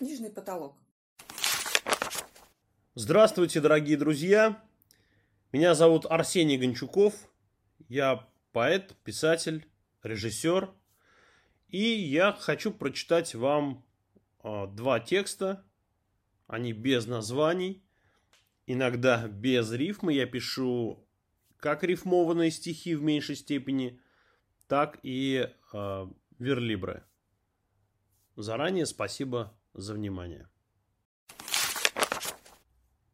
Книжный 0.00 0.30
потолок. 0.30 0.78
Здравствуйте, 2.94 3.60
дорогие 3.60 3.98
друзья! 3.98 4.64
Меня 5.52 5.74
зовут 5.74 6.06
Арсений 6.06 6.56
Гончуков. 6.56 7.12
Я 7.86 8.26
поэт, 8.52 8.96
писатель, 9.04 9.68
режиссер. 10.02 10.70
И 11.68 11.82
я 11.82 12.32
хочу 12.32 12.72
прочитать 12.72 13.34
вам 13.34 13.84
э, 14.42 14.68
два 14.68 15.00
текста. 15.00 15.66
Они 16.46 16.72
без 16.72 17.06
названий, 17.06 17.84
иногда 18.64 19.28
без 19.28 19.70
рифмы. 19.70 20.14
Я 20.14 20.24
пишу 20.24 21.06
как 21.58 21.84
рифмованные 21.84 22.50
стихи 22.50 22.94
в 22.94 23.02
меньшей 23.02 23.36
степени, 23.36 24.00
так 24.66 24.98
и 25.02 25.52
э, 25.74 26.06
верлибры. 26.38 27.04
Заранее 28.34 28.86
спасибо 28.86 29.54
за 29.74 29.94
внимание. 29.94 30.48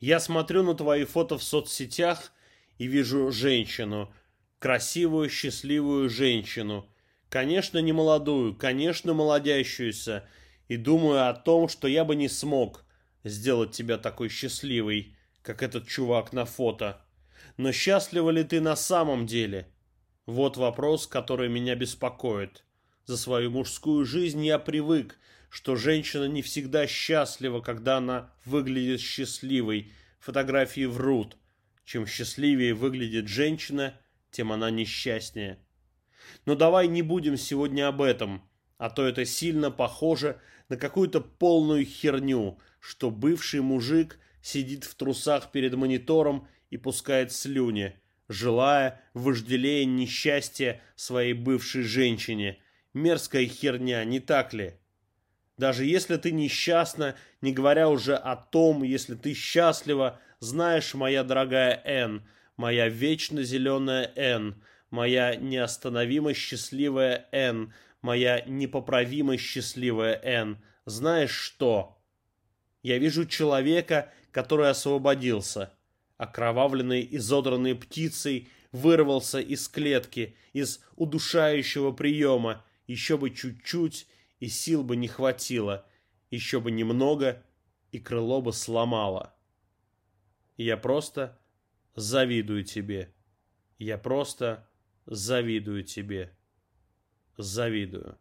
Я 0.00 0.18
смотрю 0.18 0.62
на 0.62 0.74
твои 0.74 1.04
фото 1.04 1.38
в 1.38 1.42
соцсетях 1.42 2.32
и 2.78 2.86
вижу 2.86 3.30
женщину, 3.30 4.12
красивую, 4.58 5.28
счастливую 5.28 6.08
женщину, 6.08 6.88
конечно, 7.28 7.78
не 7.78 7.92
молодую, 7.92 8.56
конечно, 8.56 9.14
молодящуюся, 9.14 10.28
и 10.68 10.76
думаю 10.76 11.28
о 11.28 11.34
том, 11.34 11.68
что 11.68 11.86
я 11.86 12.04
бы 12.04 12.16
не 12.16 12.28
смог 12.28 12.84
сделать 13.24 13.72
тебя 13.72 13.98
такой 13.98 14.28
счастливой, 14.28 15.14
как 15.42 15.62
этот 15.62 15.86
чувак 15.86 16.32
на 16.32 16.44
фото. 16.44 17.04
Но 17.56 17.72
счастлива 17.72 18.30
ли 18.30 18.44
ты 18.44 18.60
на 18.60 18.76
самом 18.76 19.26
деле? 19.26 19.68
Вот 20.26 20.56
вопрос, 20.56 21.06
который 21.06 21.48
меня 21.48 21.74
беспокоит. 21.74 22.64
За 23.04 23.16
свою 23.16 23.50
мужскую 23.50 24.04
жизнь 24.04 24.44
я 24.44 24.60
привык, 24.60 25.18
что 25.50 25.74
женщина 25.74 26.24
не 26.24 26.40
всегда 26.40 26.86
счастлива, 26.86 27.60
когда 27.60 27.96
она 27.96 28.32
выглядит 28.44 29.00
счастливой. 29.00 29.90
Фотографии 30.20 30.84
врут. 30.84 31.36
Чем 31.84 32.06
счастливее 32.06 32.74
выглядит 32.74 33.26
женщина, 33.26 33.94
тем 34.30 34.52
она 34.52 34.70
несчастнее. 34.70 35.58
Но 36.46 36.54
давай 36.54 36.86
не 36.86 37.02
будем 37.02 37.36
сегодня 37.36 37.88
об 37.88 38.02
этом, 38.02 38.48
а 38.78 38.88
то 38.88 39.04
это 39.04 39.24
сильно 39.24 39.72
похоже 39.72 40.40
на 40.68 40.76
какую-то 40.76 41.20
полную 41.20 41.84
херню, 41.84 42.58
что 42.78 43.10
бывший 43.10 43.62
мужик 43.62 44.20
сидит 44.42 44.84
в 44.84 44.94
трусах 44.94 45.50
перед 45.50 45.74
монитором 45.74 46.46
и 46.70 46.76
пускает 46.76 47.32
слюни, 47.32 47.96
желая, 48.28 49.02
вожделея 49.12 49.84
несчастья 49.86 50.80
своей 50.94 51.32
бывшей 51.32 51.82
женщине– 51.82 52.58
мерзкая 52.94 53.46
херня, 53.46 54.04
не 54.04 54.20
так 54.20 54.52
ли? 54.52 54.74
Даже 55.58 55.84
если 55.84 56.16
ты 56.16 56.32
несчастна, 56.32 57.14
не 57.40 57.52
говоря 57.52 57.88
уже 57.88 58.16
о 58.16 58.36
том, 58.36 58.82
если 58.82 59.14
ты 59.14 59.34
счастлива, 59.34 60.18
знаешь, 60.40 60.94
моя 60.94 61.22
дорогая 61.24 61.80
Н, 61.84 62.26
моя 62.56 62.88
вечно 62.88 63.42
зеленая 63.42 64.12
Н, 64.16 64.62
моя 64.90 65.36
неостановимо 65.36 66.34
счастливая 66.34 67.28
Н, 67.32 67.72
моя 68.00 68.40
непоправимо 68.46 69.36
счастливая 69.36 70.20
Н, 70.22 70.58
знаешь 70.84 71.30
что? 71.30 71.98
Я 72.82 72.98
вижу 72.98 73.26
человека, 73.26 74.12
который 74.32 74.68
освободился, 74.68 75.72
окровавленный, 76.16 77.06
изодранный 77.12 77.74
птицей, 77.74 78.48
вырвался 78.72 79.38
из 79.38 79.68
клетки, 79.68 80.34
из 80.52 80.80
удушающего 80.96 81.92
приема, 81.92 82.64
еще 82.86 83.16
бы 83.16 83.30
чуть-чуть, 83.30 84.06
и 84.40 84.48
сил 84.48 84.82
бы 84.82 84.96
не 84.96 85.08
хватило. 85.08 85.86
Еще 86.30 86.60
бы 86.60 86.70
немного, 86.70 87.44
и 87.90 87.98
крыло 87.98 88.40
бы 88.40 88.52
сломало. 88.52 89.34
Я 90.56 90.76
просто 90.76 91.38
завидую 91.94 92.64
тебе. 92.64 93.14
Я 93.78 93.98
просто 93.98 94.68
завидую 95.06 95.84
тебе. 95.84 96.36
Завидую. 97.36 98.18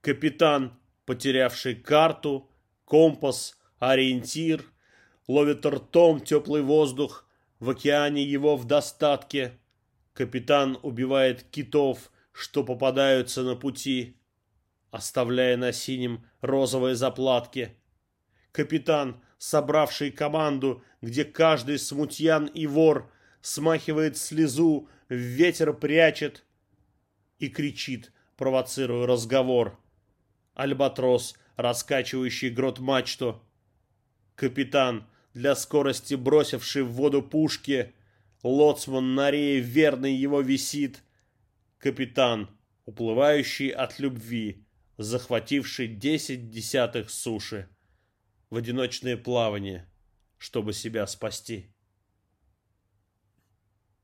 Капитан, 0.00 0.78
потерявший 1.04 1.74
карту, 1.74 2.50
компас, 2.84 3.58
ориентир– 3.78 4.64
ловит 5.26 5.64
ртом 5.66 6.20
теплый 6.20 6.62
воздух, 6.62 7.26
в 7.58 7.70
океане 7.70 8.22
его 8.22 8.56
в 8.56 8.64
достатке. 8.64 9.58
Капитан 10.12 10.78
убивает 10.82 11.42
китов, 11.44 12.10
что 12.32 12.64
попадаются 12.64 13.42
на 13.42 13.56
пути, 13.56 14.16
оставляя 14.90 15.56
на 15.56 15.72
синем 15.72 16.26
розовые 16.40 16.94
заплатки. 16.94 17.76
Капитан, 18.52 19.20
собравший 19.38 20.10
команду, 20.10 20.82
где 21.02 21.24
каждый 21.24 21.78
смутьян 21.78 22.46
и 22.46 22.66
вор 22.66 23.10
смахивает 23.40 24.16
слезу, 24.16 24.88
в 25.08 25.14
ветер 25.14 25.72
прячет 25.72 26.44
и 27.38 27.48
кричит, 27.48 28.12
провоцируя 28.36 29.06
разговор. 29.06 29.78
Альбатрос, 30.54 31.36
раскачивающий 31.56 32.50
грот 32.50 32.78
мачту. 32.78 33.42
Капитан, 34.34 35.06
для 35.36 35.54
скорости 35.54 36.14
бросивший 36.14 36.82
в 36.82 36.92
воду 36.92 37.22
пушки. 37.22 37.92
Лоцман 38.42 39.14
на 39.14 39.30
рее 39.30 39.60
верный 39.60 40.14
его 40.14 40.40
висит. 40.40 41.02
Капитан, 41.76 42.48
уплывающий 42.86 43.68
от 43.68 43.98
любви, 43.98 44.64
захвативший 44.96 45.88
десять 45.88 46.48
десятых 46.48 47.10
суши. 47.10 47.68
В 48.48 48.56
одиночное 48.56 49.18
плавание, 49.18 49.92
чтобы 50.38 50.72
себя 50.72 51.06
спасти. 51.06 51.66